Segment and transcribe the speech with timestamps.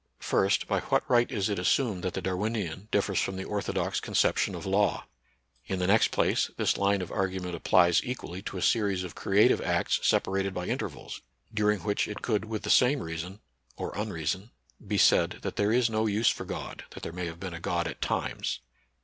[0.19, 4.55] First, by what right is it assumed that the Darwinian differs from the orthodox conception
[4.55, 5.05] of law?
[5.67, 9.61] In the next place, this line of argument applies equally to a series of creative
[9.61, 11.21] acts separated by intervals,
[11.53, 13.41] during which it could with the same reason
[13.77, 14.49] (or unreason)
[14.83, 17.59] be said that there is no use for God, that there may have been a
[17.59, 18.43] God at NATURAL SCIENCE AND RELIGION.
[18.47, 18.59] 79 times